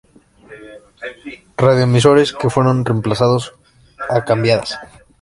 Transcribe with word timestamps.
Radioemisoras 1.63 2.33
que 2.39 2.51
fueron 2.55 2.83
remplazadas 2.89 3.43
o 4.15 4.25
cambiadas. 4.29 4.79